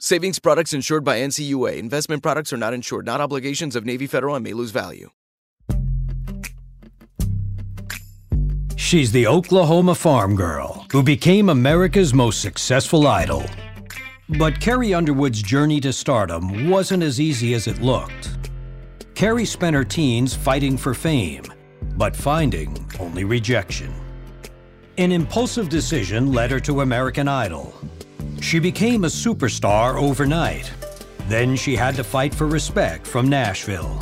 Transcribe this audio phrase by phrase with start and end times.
[0.00, 1.76] Savings products insured by NCUA.
[1.76, 5.10] Investment products are not insured, not obligations of Navy Federal and may lose value.
[8.76, 13.44] She's the Oklahoma farm girl who became America's most successful idol.
[14.38, 18.50] But Carrie Underwood's journey to stardom wasn't as easy as it looked.
[19.16, 21.42] Carrie spent her teens fighting for fame,
[21.96, 23.92] but finding only rejection.
[24.96, 27.74] An impulsive decision led her to American Idol.
[28.40, 30.72] She became a superstar overnight.
[31.28, 34.00] Then she had to fight for respect from Nashville.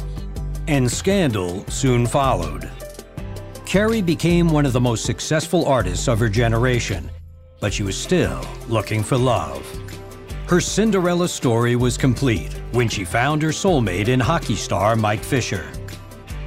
[0.69, 2.71] And scandal soon followed.
[3.65, 7.11] Carrie became one of the most successful artists of her generation,
[7.61, 9.67] but she was still looking for love.
[10.47, 15.67] Her Cinderella story was complete when she found her soulmate in hockey star Mike Fisher.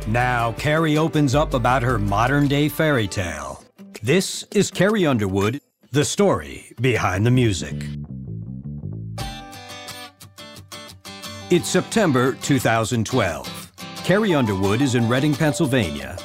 [0.08, 3.62] Now, Carrie opens up about her modern day fairy tale.
[4.02, 5.60] This is Carrie Underwood,
[5.92, 7.74] the story behind the music.
[11.50, 13.72] It's September 2012.
[14.04, 16.16] Carrie Underwood is in Reading, Pennsylvania,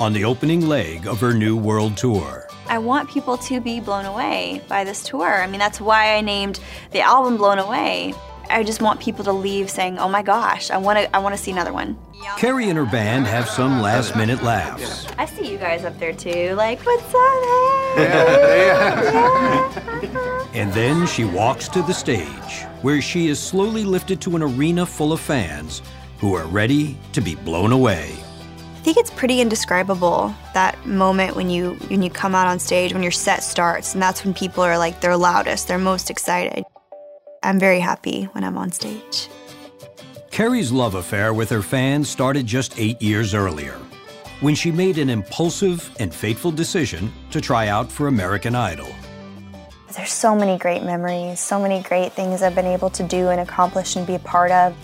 [0.00, 2.48] on the opening leg of her new world tour.
[2.66, 5.40] I want people to be blown away by this tour.
[5.40, 6.58] I mean, that's why I named
[6.90, 8.14] the album Blown Away.
[8.54, 11.34] I just want people to leave saying, "Oh my gosh, I want to I want
[11.34, 11.98] to see another one."
[12.36, 15.08] Carrie and her band have some last-minute laughs.
[15.18, 16.54] I see you guys up there too.
[16.54, 17.44] Like, "What's up?"
[17.96, 18.70] Hey?
[20.54, 24.86] And then she walks to the stage, where she is slowly lifted to an arena
[24.86, 25.82] full of fans
[26.18, 28.12] who are ready to be blown away.
[28.76, 32.92] I think it's pretty indescribable that moment when you when you come out on stage
[32.92, 36.64] when your set starts and that's when people are like their loudest, they're most excited.
[37.44, 39.28] I'm very happy when I'm on stage.
[40.30, 43.74] Carrie's love affair with her fans started just eight years earlier,
[44.40, 48.88] when she made an impulsive and fateful decision to try out for American Idol.
[49.94, 53.40] There's so many great memories, so many great things I've been able to do and
[53.40, 54.74] accomplish and be a part of.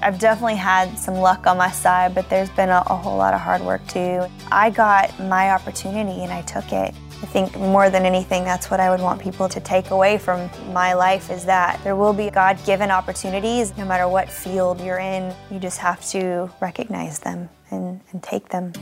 [0.00, 3.34] I've definitely had some luck on my side, but there's been a, a, whole lot
[3.34, 4.24] of hard work too.
[4.50, 6.94] I got my opportunity and I took it.
[7.22, 10.48] I think more than anything, that's what I would want people to take away from
[10.72, 14.98] my life is that there will be God given opportunities no matter what field you're
[14.98, 15.34] in.
[15.50, 18.72] You just have to recognize them and, and take them.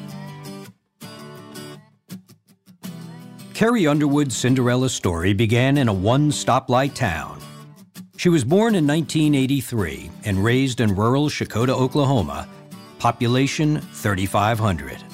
[3.54, 7.40] Carrie Underwood's Cinderella story began in a one stoplight town.
[8.16, 12.48] She was born in 1983 and raised in rural Checotah, Oklahoma,
[13.00, 15.07] population 3,500.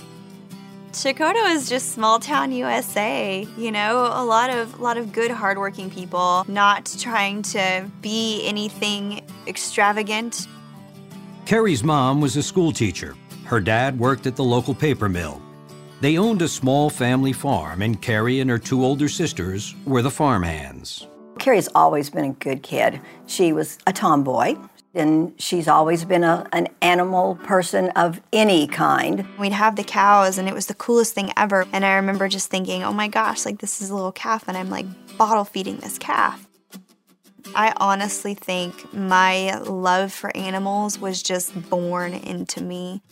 [0.95, 3.45] Checotah is just small town USA.
[3.59, 8.47] You know, a lot of a lot of good hardworking people, not trying to be
[8.47, 10.47] anything extravagant.
[11.47, 13.17] Carrie's mom was a school teacher.
[13.45, 15.43] Her dad worked at the local paper mill.
[16.01, 20.13] They owned a small family farm, and Carrie and her two older sisters were the
[20.13, 21.09] farmhands.
[21.41, 23.01] Carrie's always been a good kid.
[23.27, 24.57] She was a tomboy,
[24.95, 29.27] and she's always been a, an animal person of any kind.
[29.39, 31.67] We'd have the cows, and it was the coolest thing ever.
[31.73, 34.57] And I remember just thinking, oh my gosh, like this is a little calf, and
[34.57, 34.87] I'm like
[35.17, 36.47] bottle feeding this calf.
[37.55, 43.03] I honestly think my love for animals was just born into me.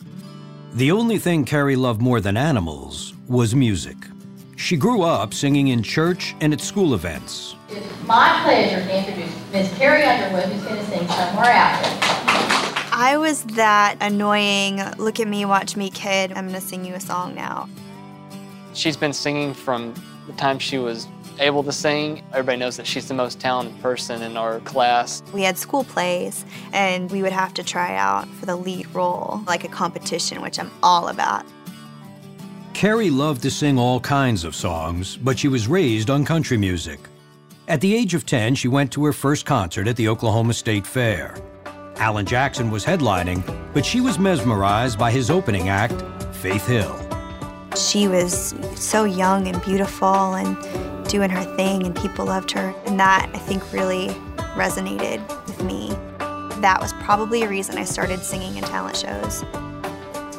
[0.73, 3.95] The only thing Carrie loved more than animals was music.
[4.63, 7.57] She grew up singing in church and at school events.
[7.67, 11.99] It's my pleasure to introduce Miss Carrie Underwood, who's going to sing Somewhere Out There.
[12.93, 16.31] I was that annoying, look at me, watch me kid.
[16.31, 17.67] I'm going to sing you a song now.
[18.73, 19.93] She's been singing from
[20.27, 22.23] the time she was able to sing.
[22.31, 25.23] Everybody knows that she's the most talented person in our class.
[25.33, 29.41] We had school plays, and we would have to try out for the lead role,
[29.45, 31.45] like a competition, which I'm all about.
[32.73, 36.99] Carrie loved to sing all kinds of songs, but she was raised on country music.
[37.67, 40.85] At the age of 10, she went to her first concert at the Oklahoma State
[40.85, 41.35] Fair.
[41.97, 43.41] Alan Jackson was headlining,
[43.73, 46.03] but she was mesmerized by his opening act,
[46.35, 46.99] Faith Hill.
[47.77, 50.57] She was so young and beautiful and
[51.07, 52.73] doing her thing, and people loved her.
[52.85, 54.09] And that, I think, really
[54.55, 55.89] resonated with me.
[56.59, 59.43] That was probably a reason I started singing in talent shows.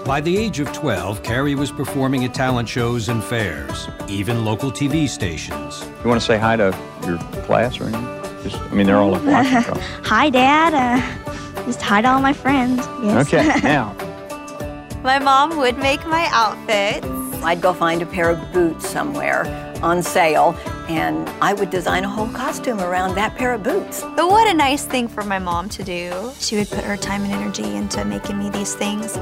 [0.05, 4.71] By the age of 12, Carrie was performing at talent shows and fairs, even local
[4.71, 5.83] TV stations.
[6.03, 8.43] You want to say hi to your class or anything?
[8.43, 9.62] Just, I mean, they're all watching.
[9.62, 9.81] so.
[10.05, 10.75] Hi, Dad.
[10.75, 12.81] Uh, just hi to all my friends.
[13.03, 13.33] Yes.
[13.33, 13.95] Okay, now,
[15.03, 17.07] My mom would make my outfits.
[17.43, 19.47] I'd go find a pair of boots somewhere
[19.83, 20.55] on sale,
[20.89, 24.03] and I would design a whole costume around that pair of boots.
[24.17, 26.31] But what a nice thing for my mom to do.
[26.39, 29.19] She would put her time and energy into making me these things.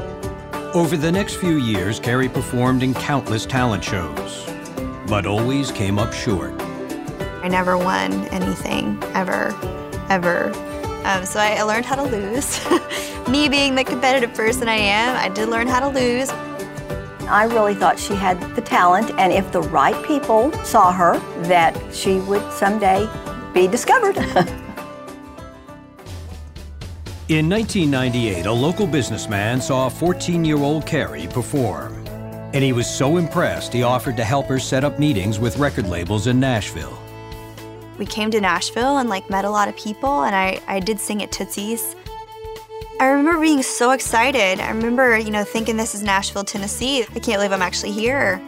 [0.74, 4.50] Over the next few years, Carrie performed in countless talent shows,
[5.06, 6.54] but always came up short.
[7.42, 9.54] I never won anything, ever,
[10.08, 10.46] ever.
[11.04, 12.58] Um, so I I learned how to lose.
[13.28, 16.30] me being the competitive person I am, I did learn how to lose.
[17.28, 21.18] I really thought she had the talent, and if the right people saw her,
[21.48, 23.06] that she would someday
[23.52, 24.16] be discovered.
[27.28, 31.94] In 1998, a local businessman saw 14 year old Carrie perform.
[32.52, 35.88] And he was so impressed, he offered to help her set up meetings with record
[35.88, 36.98] labels in Nashville.
[37.96, 40.98] we came to Nashville and like met a lot of people and I, I did
[40.98, 41.94] sing at Tootsie's.
[42.98, 44.58] I remember being so excited.
[44.58, 47.02] I remember, you know, thinking this is Nashville, Tennessee.
[47.02, 48.42] I can't believe I'm actually here.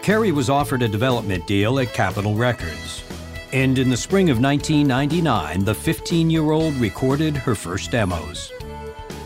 [0.00, 3.05] Carrie was offered a development deal at Capitol Records.
[3.52, 8.52] And in the spring of 1999, the 15 year old recorded her first demos.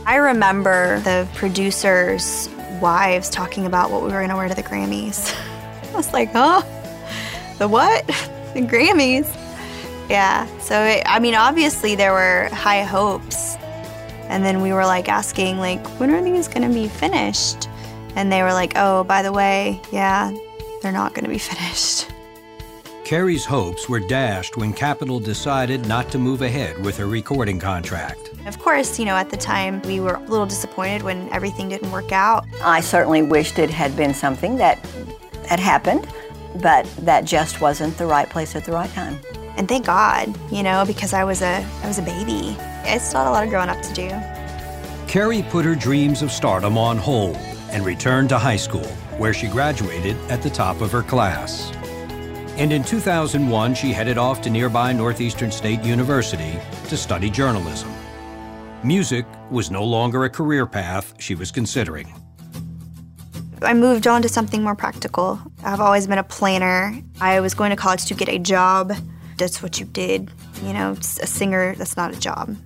[0.06, 2.48] I remember the producers'
[2.80, 5.34] wives talking about what we were going to wear to the Grammys.
[5.92, 6.62] I was like, huh?
[7.58, 8.04] The what?
[8.50, 9.32] The Grammys?
[10.10, 10.44] Yeah.
[10.58, 13.54] So, it, I mean, obviously there were high hopes.
[14.24, 17.68] And then we were like asking, like, when are these going to be finished?
[18.16, 20.36] And they were like, oh, by the way, yeah,
[20.82, 22.10] they're not going to be finished.
[23.10, 28.30] Carrie's hopes were dashed when Capitol decided not to move ahead with her recording contract.
[28.46, 31.90] Of course, you know, at the time we were a little disappointed when everything didn't
[31.90, 32.46] work out.
[32.62, 34.78] I certainly wished it had been something that
[35.48, 36.06] had happened,
[36.62, 39.18] but that just wasn't the right place at the right time.
[39.56, 42.56] And thank God, you know, because I was a I was a baby.
[42.84, 44.08] I still had a lot of growing up to do.
[45.08, 47.34] Carrie put her dreams of stardom on hold
[47.72, 48.86] and returned to high school,
[49.18, 51.72] where she graduated at the top of her class.
[52.56, 56.58] And in 2001, she headed off to nearby Northeastern State University
[56.88, 57.92] to study journalism.
[58.82, 62.12] Music was no longer a career path she was considering.
[63.62, 65.38] I moved on to something more practical.
[65.64, 66.94] I've always been a planner.
[67.20, 68.92] I was going to college to get a job.
[69.36, 70.30] That's what you did.
[70.62, 72.56] You know, a singer, that's not a job.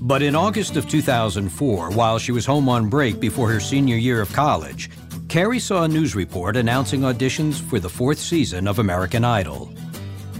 [0.00, 4.20] But in August of 2004, while she was home on break before her senior year
[4.20, 4.90] of college,
[5.28, 9.70] Carrie saw a news report announcing auditions for the fourth season of American Idol.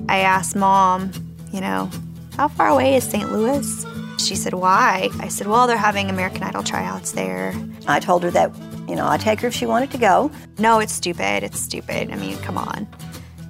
[0.08, 1.12] I asked mom,
[1.52, 1.90] you know,
[2.38, 3.30] how far away is St.
[3.30, 3.84] Louis?
[4.18, 5.10] She said, why?
[5.20, 7.52] I said, well, they're having American Idol tryouts there.
[7.86, 8.50] I told her that,
[8.88, 10.30] you know, I'd take her if she wanted to go.
[10.58, 11.42] No, it's stupid.
[11.42, 12.10] It's stupid.
[12.10, 12.84] I mean, come on.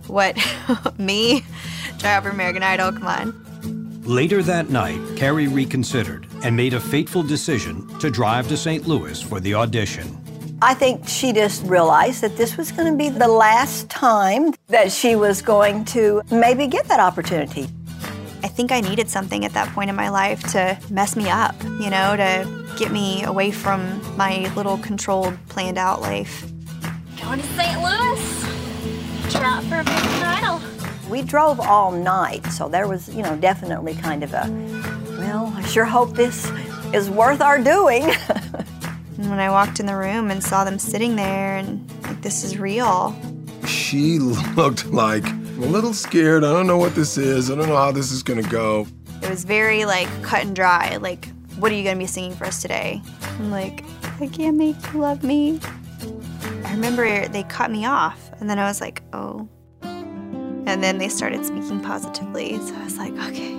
[0.08, 0.36] What?
[0.98, 1.44] Me?
[2.00, 2.90] Try out for American Idol?
[2.90, 4.02] Come on.
[4.02, 8.88] Later that night, Carrie reconsidered and made a fateful decision to drive to St.
[8.88, 10.18] Louis for the audition.
[10.60, 14.90] I think she just realized that this was going to be the last time that
[14.90, 17.68] she was going to maybe get that opportunity.
[18.42, 21.54] I think I needed something at that point in my life to mess me up,
[21.62, 26.50] you know, to get me away from my little controlled, planned out life.
[27.20, 27.80] Going to St.
[27.80, 29.32] Louis.
[29.32, 30.60] Try out for American Idol.
[31.08, 34.46] We drove all night, so there was, you know, definitely kind of a,
[35.18, 36.50] well, I sure hope this
[36.92, 38.10] is worth our doing.
[39.18, 42.44] And when I walked in the room and saw them sitting there and like, this
[42.44, 43.14] is real,
[43.66, 44.18] She
[44.56, 46.44] looked like a little scared.
[46.44, 47.50] I don't know what this is.
[47.50, 48.86] I don't know how this is gonna go.
[49.22, 50.96] it was very like cut and dry.
[50.96, 53.02] Like, what are you gonna be singing for us today?
[53.38, 53.84] I'm like,
[54.20, 55.60] I can't make you love me.
[56.64, 59.48] I remember they cut me off And then I was like, oh.
[59.82, 62.56] And then they started speaking positively.
[62.58, 63.54] So I was like, okay.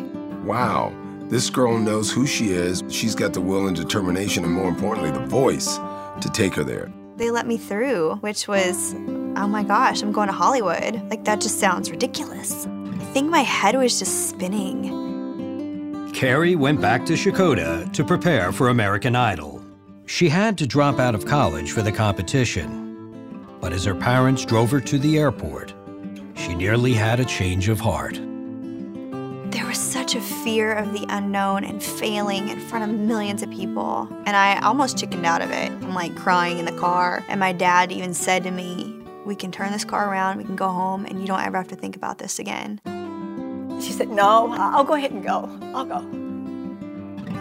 [0.45, 0.93] Wow.
[1.29, 2.83] This girl knows who she is.
[2.89, 5.77] She's got the will and determination, and more importantly, the voice
[6.21, 6.91] to take her there.
[7.17, 11.07] They let me through, which was, oh my gosh, I'm going to Hollywood.
[11.07, 12.65] Like, that just sounds ridiculous.
[12.65, 16.11] I think my head was just spinning.
[16.15, 19.63] Carrie went back to Checotah to prepare for American Idol.
[20.07, 23.53] She had to drop out of college for the competition.
[23.61, 25.75] But as her parents drove her to the airport,
[26.35, 28.28] she nearly had a change of heart there was
[30.09, 34.07] such a fear of the unknown and failing in front of millions of people.
[34.25, 35.69] And I almost chickened out of it.
[35.69, 37.23] I'm like crying in the car.
[37.27, 40.55] And my dad even said to me, We can turn this car around, we can
[40.55, 42.81] go home, and you don't ever have to think about this again.
[43.79, 45.47] She said, No, I'll go ahead and go.
[45.75, 45.99] I'll go.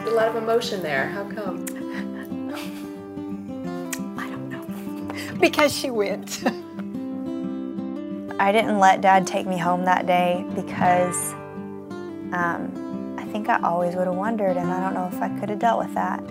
[0.06, 1.08] A lot of emotion there.
[1.08, 1.62] How come?
[4.18, 4.66] I don't know.
[5.40, 6.44] Because she went.
[8.38, 11.34] I didn't let dad take me home that day because
[12.32, 15.48] um, I think I always would have wondered, and I don't know if I could
[15.48, 16.22] have dealt with that.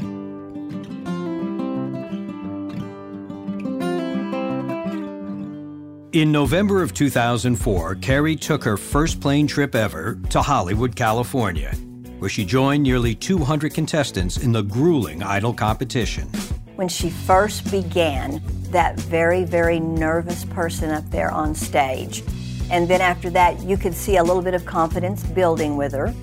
[6.13, 11.71] In November of 2004, Carrie took her first plane trip ever to Hollywood, California,
[12.19, 16.27] where she joined nearly 200 contestants in the grueling Idol competition.
[16.75, 22.23] When she first began, that very, very nervous person up there on stage,
[22.69, 26.13] and then after that, you could see a little bit of confidence building with her.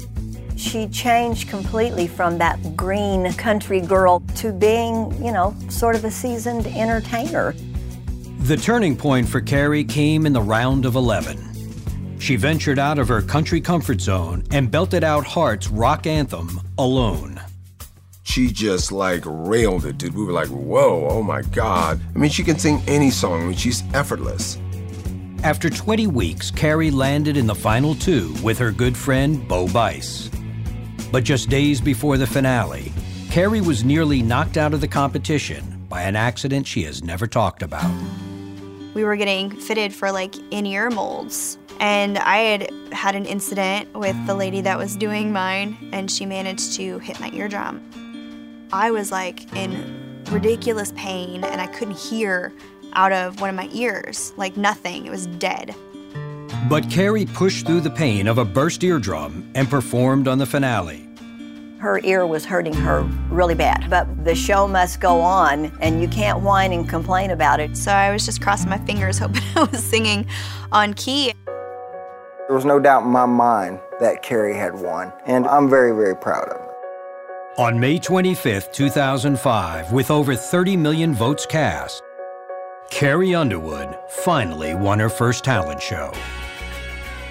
[0.56, 6.10] She changed completely from that green country girl to being, you know, sort of a
[6.10, 7.54] seasoned entertainer.
[8.40, 12.18] The turning point for Carrie came in the round of 11.
[12.18, 17.40] She ventured out of her country comfort zone and belted out Heart's rock anthem, Alone.
[18.22, 20.14] She just like railed it, dude.
[20.14, 22.00] We were like, whoa, oh my God.
[22.14, 24.58] I mean, she can sing any song, I mean, she's effortless.
[25.44, 30.30] After 20 weeks, Carrie landed in the final two with her good friend Bo Bice.
[31.12, 32.94] But just days before the finale,
[33.30, 37.62] Carrie was nearly knocked out of the competition by an accident she has never talked
[37.62, 37.92] about.
[38.94, 41.58] We were getting fitted for like in ear molds.
[41.78, 46.24] And I had had an incident with the lady that was doing mine, and she
[46.24, 48.66] managed to hit my eardrum.
[48.72, 52.50] I was like in ridiculous pain, and I couldn't hear
[52.94, 55.06] out of one of my ears, like nothing.
[55.06, 55.74] It was dead.
[56.68, 61.08] But Carrie pushed through the pain of a burst eardrum and performed on the finale.
[61.78, 66.08] Her ear was hurting her really bad, but the show must go on, and you
[66.08, 67.76] can't whine and complain about it.
[67.76, 70.26] So I was just crossing my fingers, hoping I was singing
[70.72, 71.34] on key.
[71.46, 76.16] There was no doubt in my mind that Carrie had won, and I'm very, very
[76.16, 76.64] proud of her.
[77.58, 82.02] On May 25, 2005, with over 30 million votes cast,
[82.94, 86.12] Carrie Underwood finally won her first talent show.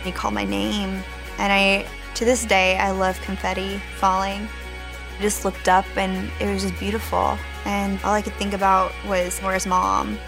[0.03, 1.01] He called my name,
[1.38, 4.46] and I, to this day, I love confetti falling.
[5.17, 7.38] I just looked up, and it was just beautiful.
[7.63, 10.20] And all I could think about was, where's mom?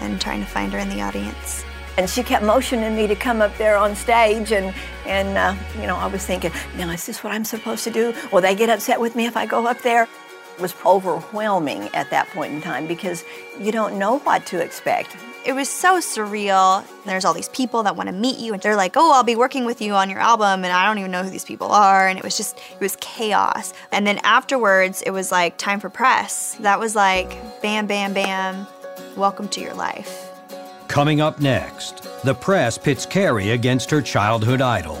[0.00, 1.64] And trying to find her in the audience.
[1.96, 4.74] And she kept motioning me to come up there on stage, and
[5.06, 8.12] and uh, you know I was thinking, now is this what I'm supposed to do?
[8.30, 10.06] Will they get upset with me if I go up there?
[10.58, 13.24] Was overwhelming at that point in time because
[13.60, 15.16] you don't know what to expect.
[15.44, 16.84] It was so surreal.
[17.04, 19.36] There's all these people that want to meet you, and they're like, Oh, I'll be
[19.36, 22.08] working with you on your album, and I don't even know who these people are.
[22.08, 23.72] And it was just, it was chaos.
[23.92, 26.56] And then afterwards, it was like time for press.
[26.60, 28.66] That was like, bam, bam, bam,
[29.16, 30.30] welcome to your life.
[30.88, 34.96] Coming up next, the press pits Carrie against her childhood idol.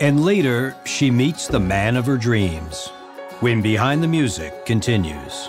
[0.00, 2.90] And later, she meets the man of her dreams
[3.40, 5.48] when Behind the Music continues.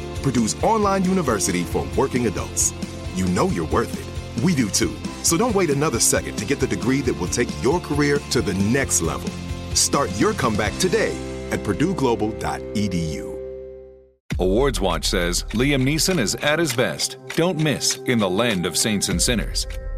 [0.21, 2.73] Purdue's online university for working adults.
[3.15, 4.43] You know you're worth it.
[4.43, 4.95] We do too.
[5.23, 8.41] So don't wait another second to get the degree that will take your career to
[8.41, 9.29] the next level.
[9.75, 11.15] Start your comeback today
[11.51, 13.31] at purdueglobal.edu.
[14.39, 17.17] Awards Watch says Liam Neeson is at his best.
[17.35, 19.67] Don't miss In the Land of Saints and Sinners.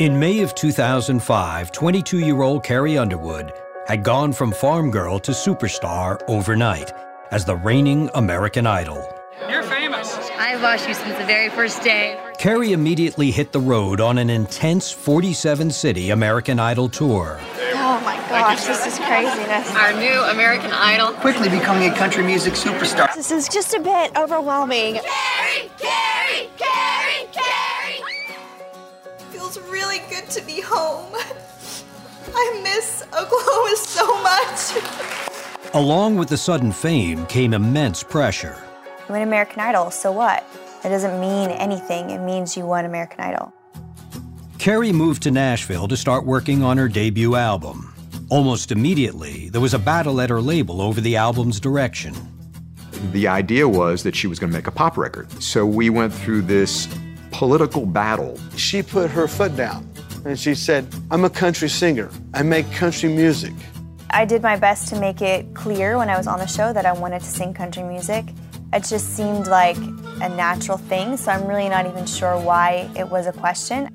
[0.00, 3.52] In May of 2005, 22 year old Carrie Underwood
[3.86, 6.90] had gone from farm girl to superstar overnight
[7.32, 9.06] as the reigning American Idol.
[9.46, 10.16] You're famous.
[10.38, 12.18] I've watched you since the very first day.
[12.38, 17.38] Carrie immediately hit the road on an intense 47 city American Idol tour.
[17.42, 19.70] Oh my gosh, this is craziness.
[19.76, 21.12] Our new American Idol.
[21.20, 23.14] Quickly becoming a country music superstar.
[23.14, 24.94] This is just a bit overwhelming.
[24.94, 26.19] Carrie, Carrie, Carrie,
[29.50, 31.12] Feels really good to be home.
[32.32, 35.74] I miss Oklahoma so much.
[35.74, 38.62] Along with the sudden fame came immense pressure.
[39.08, 40.44] You win American Idol, so what?
[40.84, 42.10] It doesn't mean anything.
[42.10, 43.52] It means you won American Idol.
[44.58, 47.92] Carrie moved to Nashville to start working on her debut album.
[48.28, 52.14] Almost immediately, there was a battle at her label over the album's direction.
[53.10, 55.42] The idea was that she was going to make a pop record.
[55.42, 56.86] So we went through this
[57.30, 58.38] political battle.
[58.56, 59.88] She put her foot down
[60.24, 62.10] and she said, I'm a country singer.
[62.34, 63.54] I make country music.
[64.10, 66.84] I did my best to make it clear when I was on the show that
[66.84, 68.24] I wanted to sing country music.
[68.72, 73.08] It just seemed like a natural thing, so I'm really not even sure why it
[73.08, 73.86] was a question.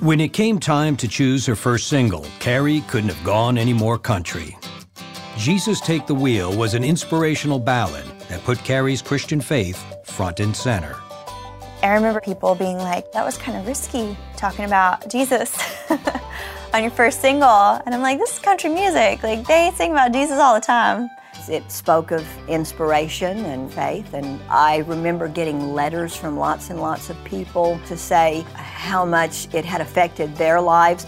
[0.00, 3.98] When it came time to choose her first single, Carrie couldn't have gone any more
[3.98, 4.56] country.
[5.38, 10.54] Jesus Take the Wheel was an inspirational ballad that put Carrie's Christian faith front and
[10.54, 10.96] center.
[11.86, 15.56] I remember people being like, that was kind of risky talking about Jesus
[16.74, 17.48] on your first single.
[17.48, 19.22] And I'm like, this is country music.
[19.22, 21.08] Like, they sing about Jesus all the time.
[21.48, 27.08] It spoke of inspiration and faith, and I remember getting letters from lots and lots
[27.08, 31.06] of people to say how much it had affected their lives.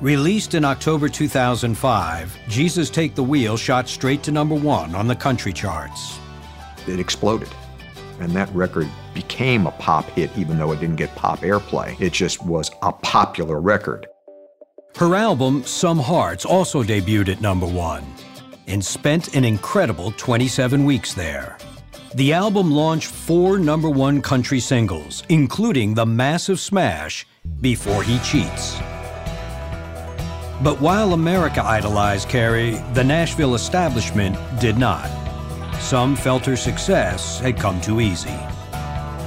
[0.00, 5.16] Released in October 2005, Jesus Take the Wheel shot straight to number one on the
[5.16, 6.18] country charts.
[6.86, 7.50] It exploded.
[8.20, 12.00] And that record became a pop hit, even though it didn't get pop airplay.
[12.00, 14.06] It just was a popular record.
[14.96, 18.04] Her album, Some Hearts, also debuted at number one
[18.66, 21.56] and spent an incredible 27 weeks there.
[22.14, 27.26] The album launched four number one country singles, including the massive smash,
[27.60, 28.78] Before He Cheats.
[30.62, 35.08] But while America idolized Carrie, the Nashville establishment did not.
[35.80, 38.36] Some felt her success had come too easy.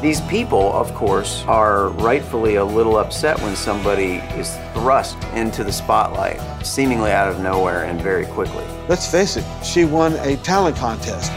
[0.01, 5.71] These people, of course, are rightfully a little upset when somebody is thrust into the
[5.71, 8.65] spotlight, seemingly out of nowhere and very quickly.
[8.87, 11.31] Let's face it, she won a talent contest,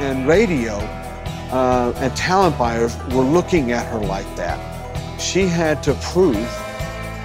[0.00, 0.74] and radio
[1.50, 4.58] uh, and talent buyers were looking at her like that.
[5.20, 6.36] She had to prove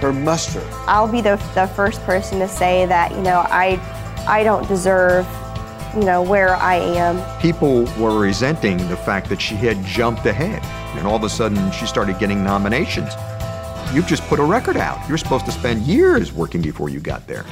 [0.00, 0.62] her muster.
[0.86, 3.80] I'll be the, the first person to say that, you know, I,
[4.26, 5.26] I don't deserve
[5.96, 7.40] you know, where I am.
[7.40, 10.62] People were resenting the fact that she had jumped ahead,
[10.96, 13.12] and all of a sudden she started getting nominations.
[13.94, 15.08] You've just put a record out.
[15.08, 17.46] You're supposed to spend years working before you got there.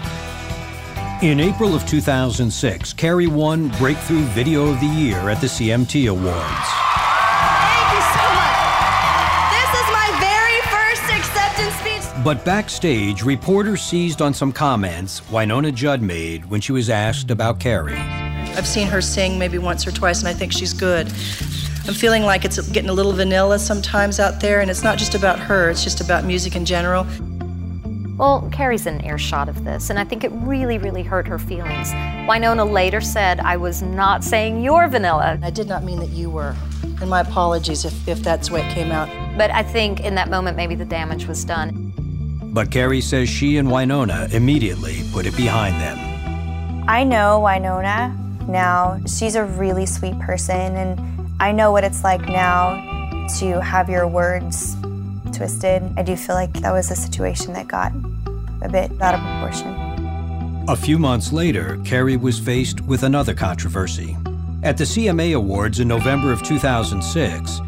[1.23, 6.69] In April of 2006, Carrie won Breakthrough Video of the Year at the CMT Awards.
[7.49, 8.61] Thank you so much.
[9.57, 12.25] This is my very first acceptance speech.
[12.25, 17.59] But backstage, reporters seized on some comments Wynonna Judd made when she was asked about
[17.59, 18.24] Carrie.
[18.57, 21.09] I've seen her sing maybe once or twice, and I think she's good.
[21.87, 25.15] I'm feeling like it's getting a little vanilla sometimes out there, and it's not just
[25.15, 27.07] about her, it's just about music in general.
[28.17, 31.91] Well, Carrie's in earshot of this, and I think it really, really hurt her feelings.
[32.29, 35.39] Wynonna later said, I was not saying you're vanilla.
[35.43, 36.55] I did not mean that you were,
[37.01, 39.09] and my apologies if, if that's what came out.
[39.37, 41.93] But I think in that moment, maybe the damage was done.
[42.55, 46.85] But Carrie says she and Wynonna immediately put it behind them.
[46.89, 49.01] I know Wynonna now.
[49.07, 54.07] She's a really sweet person, and I know what it's like now to have your
[54.07, 54.77] words
[55.33, 55.83] twisted.
[55.97, 57.93] I do feel like that was a situation that got
[58.63, 59.85] a bit out of proportion.
[60.69, 64.17] A few months later, Carrie was faced with another controversy.
[64.63, 67.61] At the CMA Awards in November of 2006,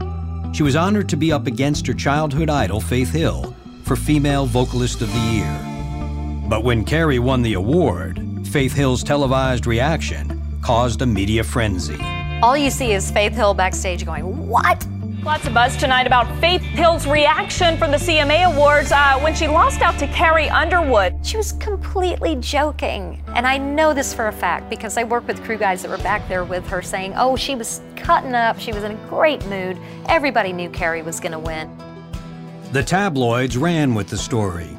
[0.57, 5.03] she was honored to be up against her childhood idol, Faith Hill, for Female Vocalist
[5.03, 6.47] of the Year.
[6.49, 10.26] But when Carrie won the award, Faith Hill's televised reaction
[10.67, 11.97] caused a media frenzy.
[12.43, 14.85] All you see is Faith Hill backstage going, What?
[15.23, 19.47] Lots of buzz tonight about Faith Hill's reaction from the CMA Awards uh, when she
[19.47, 21.25] lost out to Carrie Underwood.
[21.25, 23.23] She was completely joking.
[23.29, 25.99] And I know this for a fact because I work with crew guys that were
[25.99, 29.47] back there with her saying, oh, she was cutting up, she was in a great
[29.47, 29.79] mood.
[30.09, 31.71] Everybody knew Carrie was going to win.
[32.73, 34.77] The tabloids ran with the story.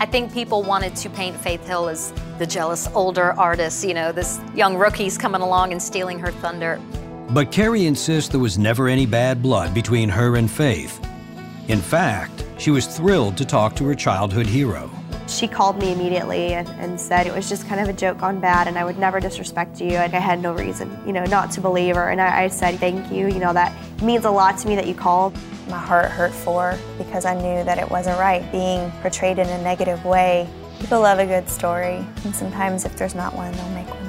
[0.00, 4.10] I think people wanted to paint Faith Hill as the jealous older artist, you know,
[4.10, 6.80] this young rookie's coming along and stealing her thunder.
[7.30, 11.00] But Carrie insists there was never any bad blood between her and Faith.
[11.68, 14.90] In fact, she was thrilled to talk to her childhood hero.
[15.26, 18.40] She called me immediately and, and, said it was just kind of a joke gone
[18.40, 19.92] bad and I would never disrespect you.
[19.92, 22.10] And I had no reason, you know, not to believe her.
[22.10, 23.28] And I, I said, thank you.
[23.28, 25.36] You know, that means a lot to me that you called.
[25.68, 29.48] My heart hurt for her because I knew that it wasn't right being portrayed in
[29.48, 30.46] a negative way.
[30.78, 32.04] People love a good story.
[32.24, 34.04] And sometimes if there's not one, they'll make one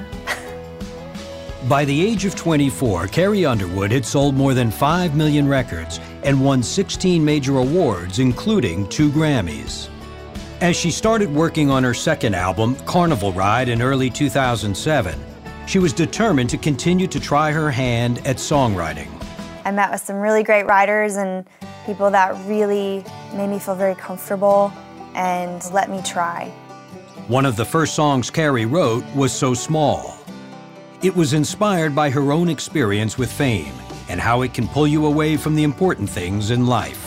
[1.69, 6.43] by the age of 24, Carrie Underwood had sold more than 5 million records and
[6.43, 9.89] won 16 major awards, including two Grammys.
[10.61, 15.19] As she started working on her second album, Carnival Ride, in early 2007,
[15.67, 19.09] she was determined to continue to try her hand at songwriting.
[19.65, 21.45] I met with some really great writers and
[21.85, 24.71] people that really made me feel very comfortable
[25.13, 26.45] and let me try.
[27.27, 30.17] One of the first songs Carrie wrote was So Small.
[31.03, 33.73] It was inspired by her own experience with fame
[34.07, 37.04] and how it can pull you away from the important things in life.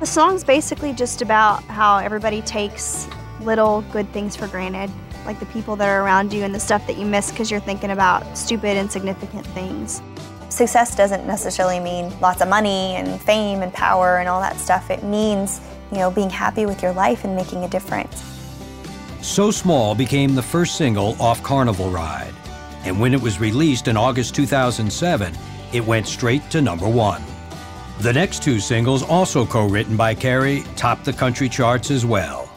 [0.00, 3.08] The song's basically just about how everybody takes
[3.40, 4.90] little good things for granted,
[5.24, 7.60] like the people that are around you and the stuff that you miss because you're
[7.60, 10.02] thinking about stupid, insignificant things.
[10.48, 14.90] Success doesn't necessarily mean lots of money and fame and power and all that stuff.
[14.90, 18.22] It means, you know, being happy with your life and making a difference.
[19.22, 22.34] So Small became the first single off Carnival Ride
[22.86, 25.34] and when it was released in August 2007,
[25.72, 27.20] it went straight to number one.
[28.00, 32.50] The next two singles, also co written by Carrie, topped the country charts as well.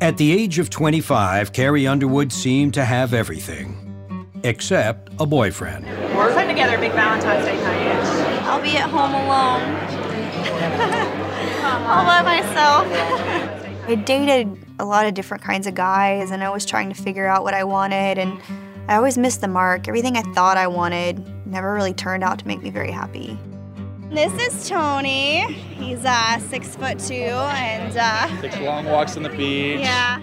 [0.00, 3.82] At the age of 25, Carrie Underwood seemed to have everything
[4.44, 5.86] except a boyfriend.
[6.14, 8.42] We're putting together a big Valentine's Day night.
[8.42, 9.62] I'll be at home alone.
[11.86, 12.86] All by myself.
[13.88, 17.26] I dated a lot of different kinds of guys, and I was trying to figure
[17.26, 18.40] out what I wanted, and
[18.88, 19.86] I always missed the mark.
[19.86, 23.38] Everything I thought I wanted never really turned out to make me very happy.
[24.10, 25.52] This is Tony.
[25.52, 29.80] He's uh, six foot two and uh, takes long walks on the beach.
[29.80, 30.20] Yeah.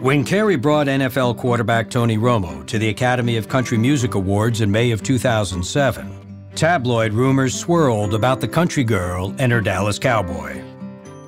[0.00, 4.70] When Carrie brought NFL quarterback Tony Romo to the Academy of Country Music Awards in
[4.70, 10.62] May of 2007, tabloid rumors swirled about the country girl and her Dallas Cowboy.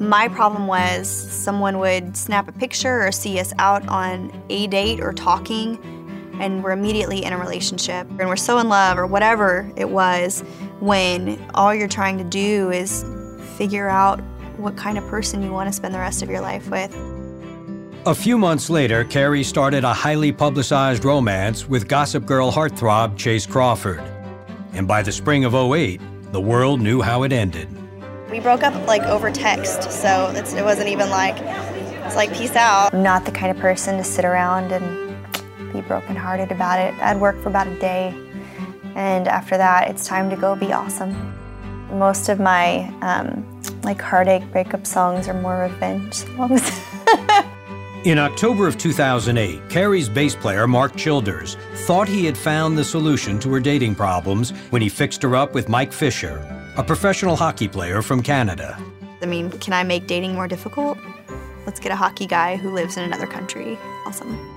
[0.00, 5.00] My problem was someone would snap a picture or see us out on a date
[5.00, 6.01] or talking,
[6.40, 10.40] and we're immediately in a relationship and we're so in love or whatever it was
[10.80, 13.04] when all you're trying to do is
[13.56, 14.20] figure out
[14.56, 16.94] what kind of person you want to spend the rest of your life with.
[18.04, 23.46] A few months later, Carrie started a highly publicized romance with Gossip Girl heartthrob Chace
[23.46, 24.02] Crawford.
[24.72, 26.00] And by the spring of 08,
[26.32, 27.68] the world knew how it ended.
[28.30, 31.36] We broke up like over text, so it wasn't even like,
[32.04, 32.92] it's like peace out.
[32.92, 35.01] I'm not the kind of person to sit around and
[35.72, 36.94] be brokenhearted about it.
[37.02, 38.14] I'd work for about a day,
[38.94, 41.14] and after that, it's time to go be awesome.
[41.90, 43.46] Most of my um,
[43.82, 46.70] like heartache breakup songs are more revenge songs.
[48.04, 51.56] In October of 2008, Carrie's bass player, Mark Childers,
[51.86, 55.54] thought he had found the solution to her dating problems when he fixed her up
[55.54, 56.44] with Mike Fisher,
[56.76, 58.76] a professional hockey player from Canada.
[59.22, 60.98] I mean, can I make dating more difficult?
[61.64, 63.78] Let's get a hockey guy who lives in another country.
[64.04, 64.51] Awesome.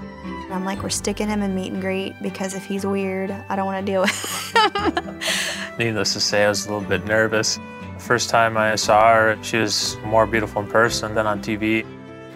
[0.46, 3.56] And I'm like, we're sticking him in meet and greet because if he's weird, I
[3.56, 5.20] don't want to deal with him.
[5.80, 7.56] Needless to say, I was a little bit nervous.
[7.56, 11.84] The first time I saw her, she was more beautiful in person than on TV.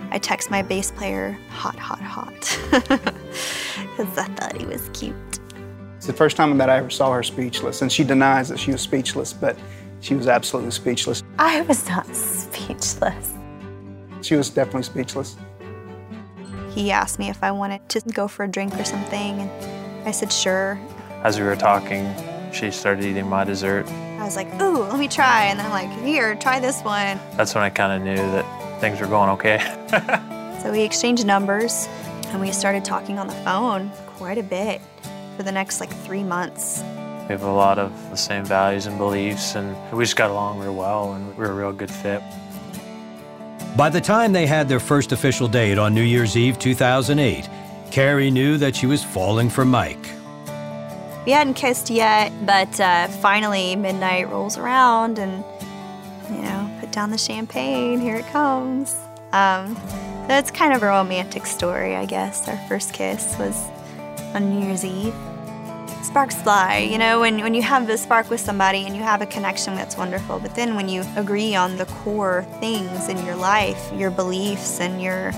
[0.10, 2.34] I text my bass player, hot, hot, hot,
[2.72, 5.16] because I thought he was cute.
[5.98, 8.72] It's the first time that I ever saw her speechless, and she denies that she
[8.72, 9.56] was speechless, but
[10.00, 11.22] she was absolutely speechless.
[11.38, 13.34] I was not speechless.
[14.22, 15.38] She was definitely speechless.
[16.70, 20.12] He asked me if I wanted to go for a drink or something, and I
[20.12, 20.80] said sure.
[21.24, 22.14] As we were talking,
[22.54, 23.88] she started eating my dessert.
[23.88, 25.46] I was like, ooh, let me try.
[25.46, 27.20] And then I'm like, here, try this one.
[27.36, 29.60] That's when I kind of knew that things were going okay.
[30.62, 31.88] so we exchanged numbers
[32.28, 34.82] and we started talking on the phone quite a bit
[35.36, 36.82] for the next like three months.
[37.30, 40.60] We have a lot of the same values and beliefs, and we just got along
[40.60, 42.24] real well, and we are a real good fit.
[43.76, 47.48] By the time they had their first official date on New Year's Eve 2008,
[47.92, 50.10] Carrie knew that she was falling for Mike.
[51.26, 55.44] We hadn't kissed yet, but uh, finally midnight rolls around and,
[56.30, 58.96] you know, put down the champagne, here it comes.
[59.32, 59.78] Um,
[60.28, 62.48] it's kind of a romantic story, I guess.
[62.48, 63.56] Our first kiss was
[64.34, 65.14] on New Year's Eve.
[66.02, 69.22] Sparks fly, you know, when, when you have the spark with somebody and you have
[69.22, 70.40] a connection, that's wonderful.
[70.40, 75.02] But then when you agree on the core things in your life, your beliefs and
[75.02, 75.32] your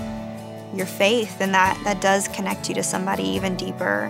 [0.74, 4.10] your faith, then that, that does connect you to somebody even deeper.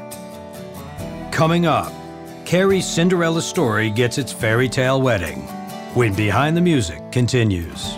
[1.31, 1.91] Coming up,
[2.45, 5.41] Carrie's Cinderella story gets its fairy tale wedding
[5.95, 7.97] when Behind the Music continues.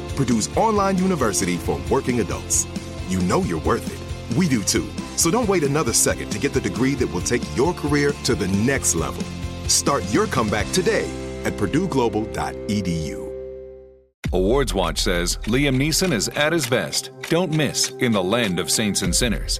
[0.11, 2.67] Purdue's online university for working adults.
[3.07, 4.37] You know you're worth it.
[4.37, 4.87] We do too.
[5.15, 8.35] So don't wait another second to get the degree that will take your career to
[8.35, 9.23] the next level.
[9.67, 11.09] Start your comeback today
[11.43, 13.31] at purdueglobal.edu.
[14.33, 17.11] Awards Watch says Liam Neeson is at his best.
[17.29, 19.59] Don't miss in the land of saints and sinners.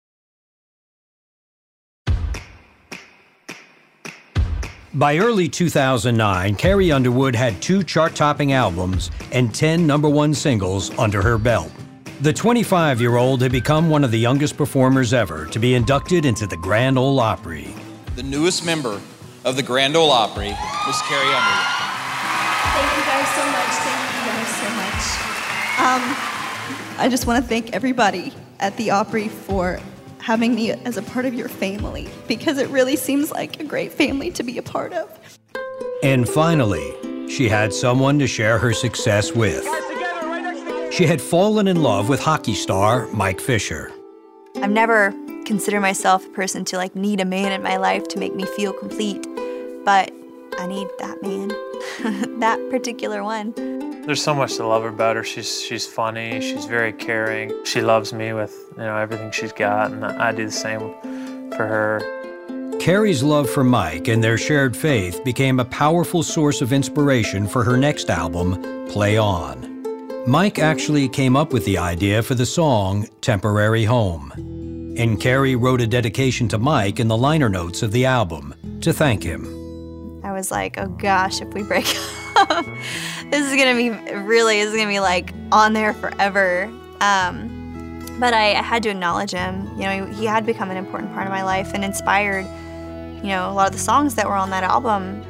[4.93, 10.91] By early 2009, Carrie Underwood had two chart topping albums and 10 number one singles
[10.99, 11.71] under her belt.
[12.19, 16.25] The 25 year old had become one of the youngest performers ever to be inducted
[16.25, 17.73] into the Grand Ole Opry.
[18.17, 18.99] The newest member
[19.45, 21.71] of the Grand Ole Opry was Carrie Underwood.
[22.75, 23.71] Thank you guys so much.
[23.87, 25.21] Thank you guys so much.
[25.79, 29.79] Um, I just want to thank everybody at the Opry for
[30.21, 33.91] having me as a part of your family because it really seems like a great
[33.91, 35.19] family to be a part of.
[36.03, 36.93] And finally,
[37.29, 39.63] she had someone to share her success with.
[40.93, 43.91] She had fallen in love with hockey star Mike Fisher.
[44.57, 45.13] I've never
[45.45, 48.45] considered myself a person to like need a man in my life to make me
[48.45, 49.25] feel complete,
[49.85, 50.11] but
[50.59, 51.47] I need that man,
[52.39, 53.80] that particular one.
[54.05, 55.23] There's so much to love about her.
[55.23, 56.41] She's she's funny.
[56.41, 57.53] She's very caring.
[57.65, 60.79] She loves me with you know everything she's got, and I do the same
[61.51, 62.21] for her.
[62.79, 67.63] Carrie's love for Mike and their shared faith became a powerful source of inspiration for
[67.63, 69.67] her next album, Play On.
[70.27, 74.31] Mike actually came up with the idea for the song Temporary Home.
[74.97, 78.91] And Carrie wrote a dedication to Mike in the liner notes of the album to
[78.91, 79.45] thank him.
[80.23, 82.20] I was like, oh gosh, if we break up,
[83.29, 86.71] this is gonna be really, this is gonna be like on there forever.
[87.01, 87.57] Um,
[88.19, 89.67] But I, I had to acknowledge him.
[89.77, 92.45] You know, he, he had become an important part of my life and inspired,
[93.23, 95.23] you know, a lot of the songs that were on that album.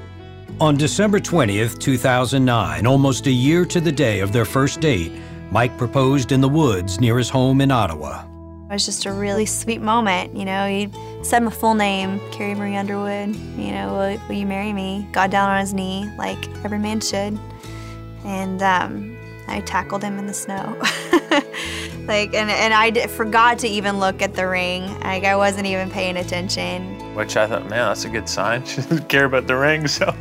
[0.60, 5.14] On December 20th, 2009, almost a year to the day of their first date,
[5.52, 8.26] Mike proposed in the woods near his home in Ottawa.
[8.72, 10.34] It was just a really sweet moment.
[10.34, 10.90] You know, he
[11.24, 13.36] said my full name, Carrie Marie Underwood.
[13.58, 15.06] You know, will, will you marry me?
[15.12, 17.38] Got down on his knee like every man should.
[18.24, 19.18] And um,
[19.50, 20.78] I tackled him in the snow.
[22.08, 24.84] like, and, and I d- forgot to even look at the ring.
[25.02, 27.14] Like, I wasn't even paying attention.
[27.14, 28.64] Which I thought, man, that's a good sign.
[28.66, 30.16] She doesn't care about the ring, so.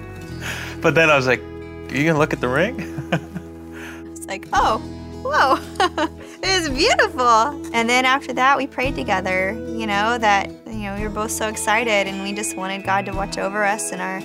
[0.81, 2.81] But then I was like, are you gonna look at the ring?
[4.11, 4.79] It's like, oh,
[5.23, 6.09] whoa,
[6.43, 7.71] it is beautiful.
[7.75, 11.31] And then after that, we prayed together, you know, that, you know, we were both
[11.31, 14.21] so excited and we just wanted God to watch over us and our,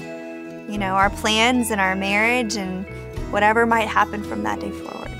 [0.71, 2.85] you know, our plans and our marriage and
[3.31, 5.11] whatever might happen from that day forward.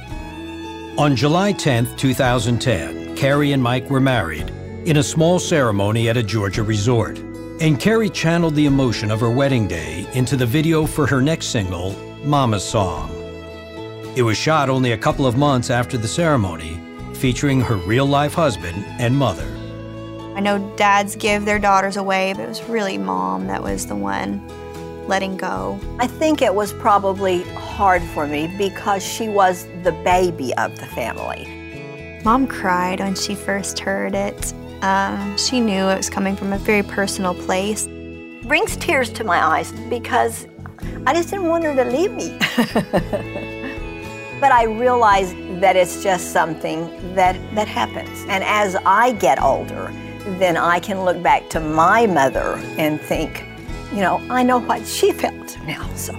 [0.98, 4.50] On July 10th, 2010, Carrie and Mike were married
[4.86, 7.18] in a small ceremony at a Georgia resort.
[7.60, 11.48] And Carrie channeled the emotion of her wedding day into the video for her next
[11.48, 11.92] single,
[12.24, 13.10] Mama's Song.
[14.16, 16.80] It was shot only a couple of months after the ceremony,
[17.16, 19.48] featuring her real life husband and mother.
[20.36, 23.96] I know dads give their daughters away, but it was really mom that was the
[23.96, 24.46] one
[25.08, 25.80] letting go.
[26.00, 30.86] I think it was probably hard for me because she was the baby of the
[30.88, 32.22] family.
[32.26, 34.54] Mom cried when she first heard it.
[34.82, 37.88] Um, she knew it was coming from a very personal place.
[38.48, 40.48] Brings tears to my eyes because
[41.08, 42.38] I just didn't want her to leave me.
[44.42, 48.26] but I realize that it's just something that, that happens.
[48.28, 49.92] And as I get older,
[50.40, 53.46] then I can look back to my mother and think,
[53.92, 56.14] you know, I know what she felt now, so.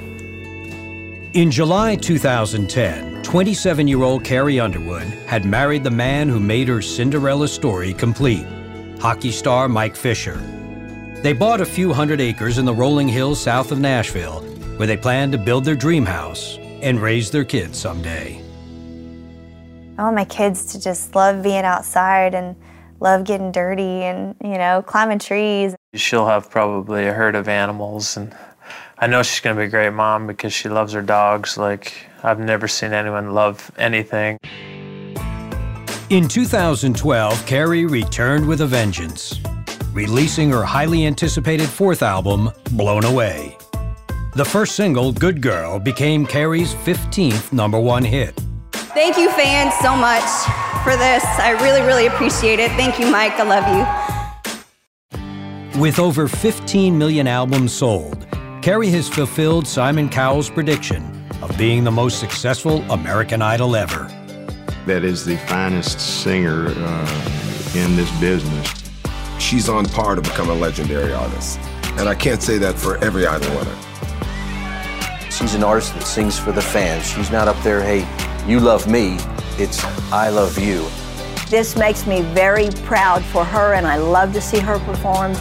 [1.32, 6.80] In July 2010, 27 year old Carrie Underwood had married the man who made her
[6.80, 8.46] Cinderella story complete
[9.00, 10.36] hockey star Mike Fisher.
[11.22, 14.40] They bought a few hundred acres in the rolling hills south of Nashville,
[14.78, 18.42] where they planned to build their dream house and raise their kids someday.
[19.98, 22.54] I want my kids to just love being outside and
[23.00, 25.74] love getting dirty and, you know, climbing trees.
[25.94, 28.36] She'll have probably a herd of animals, and
[28.98, 31.56] I know she's going to be a great mom because she loves her dogs.
[31.56, 34.36] Like, I've never seen anyone love anything.
[36.10, 39.40] In 2012, Carrie returned with a vengeance,
[39.94, 43.56] releasing her highly anticipated fourth album, Blown Away.
[44.34, 48.38] The first single, Good Girl, became Carrie's 15th number one hit.
[48.96, 50.24] Thank you, fans, so much
[50.82, 51.22] for this.
[51.38, 52.70] I really, really appreciate it.
[52.78, 53.34] Thank you, Mike.
[53.34, 53.68] I love
[55.74, 55.78] you.
[55.78, 58.26] With over 15 million albums sold,
[58.62, 64.04] Carrie has fulfilled Simon Cowell's prediction of being the most successful American Idol ever.
[64.86, 68.82] That is the finest singer uh, in this business.
[69.38, 71.58] She's on par to become a legendary artist.
[71.98, 73.76] And I can't say that for every Idol winner.
[75.30, 77.06] She's an artist that sings for the fans.
[77.06, 78.08] She's not up there, hey,
[78.46, 79.16] you love me.
[79.58, 79.82] It's
[80.12, 80.88] I love you.
[81.48, 85.32] This makes me very proud for her, and I love to see her perform.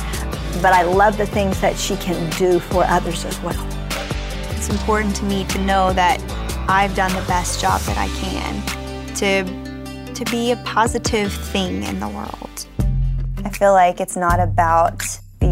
[0.62, 3.68] But I love the things that she can do for others as well.
[4.52, 6.20] It's important to me to know that
[6.68, 8.63] I've done the best job that I can
[9.15, 9.65] to
[10.13, 12.65] to be a positive thing in the world.
[13.44, 15.04] I feel like it's not about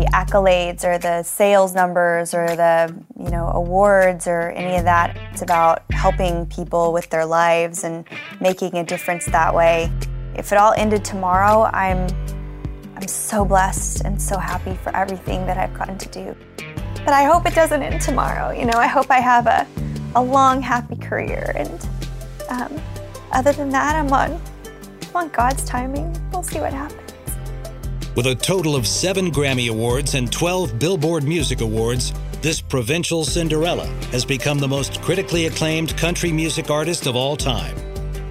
[0.04, 5.16] the accolades or the sales numbers or the you know awards or any of that.
[5.32, 8.06] It's about helping people with their lives and
[8.42, 9.92] making a difference that way.
[10.36, 12.08] If it all ended tomorrow i'm
[12.96, 16.36] i'm so blessed and so happy for everything that i've gotten to do.
[17.06, 18.52] But i hope it doesn't end tomorrow.
[18.52, 19.66] You know i hope i have a,
[20.16, 21.54] a long happy career.
[21.56, 21.88] And
[22.50, 22.82] um,
[23.32, 24.42] other than that i'm on
[25.10, 26.14] i'm on god's timing.
[26.32, 27.03] We'll see what happens
[28.16, 33.88] with a total of seven Grammy Awards and 12 Billboard Music Awards, this provincial Cinderella
[34.12, 37.76] has become the most critically acclaimed country music artist of all time.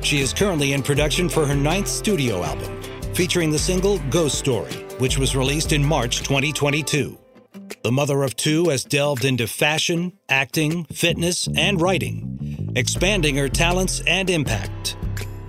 [0.02, 2.80] She is currently in production for her ninth studio album,
[3.14, 7.18] featuring the single Ghost Story, which was released in March 2022.
[7.82, 14.00] The mother of two has delved into fashion, acting, fitness, and writing, expanding her talents
[14.06, 14.96] and impact.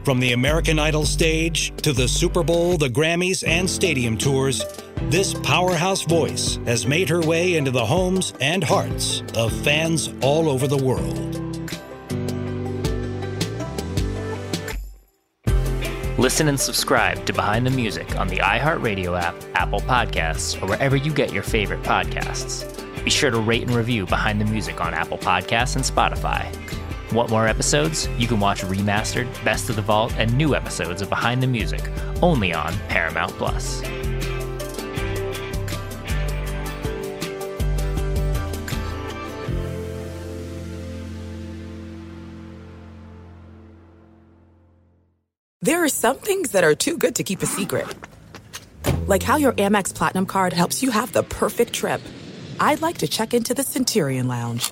[0.04, 4.62] From the American Idol stage to the Super Bowl, the Grammys, and stadium tours,
[5.04, 10.50] this powerhouse voice has made her way into the homes and hearts of fans all
[10.50, 11.30] over the world.
[16.20, 20.98] Listen and subscribe to Behind the Music on the iHeartRadio app, Apple Podcasts, or wherever
[20.98, 22.70] you get your favorite podcasts.
[23.06, 26.73] Be sure to rate and review Behind the Music on Apple Podcasts and Spotify.
[27.14, 28.10] Want more episodes?
[28.18, 31.82] You can watch remastered, Best of the Vault, and new episodes of Behind the Music
[32.24, 33.82] only on Paramount Plus.
[45.62, 47.88] There are some things that are too good to keep a secret.
[49.06, 52.02] Like how your Amex Platinum card helps you have the perfect trip.
[52.60, 54.72] I'd like to check into the Centurion Lounge.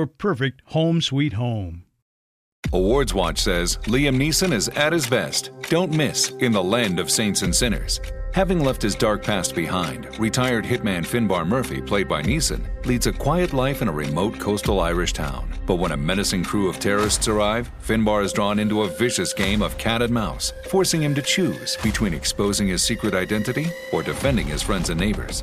[0.00, 1.84] your perfect home sweet home.
[2.72, 5.50] Awards Watch says Liam Neeson is at his best.
[5.68, 8.00] Don't miss in the land of saints and sinners.
[8.32, 13.12] Having left his dark past behind, retired hitman Finbar Murphy, played by Neeson, leads a
[13.12, 15.52] quiet life in a remote coastal Irish town.
[15.66, 19.60] But when a menacing crew of terrorists arrive, Finbar is drawn into a vicious game
[19.60, 24.46] of cat and mouse, forcing him to choose between exposing his secret identity or defending
[24.46, 25.42] his friends and neighbors.